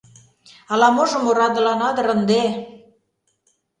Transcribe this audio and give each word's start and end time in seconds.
—Ала-можым 0.71 1.23
орадылана 1.29 1.89
дыр 1.95 2.07
ынде! 2.15 2.43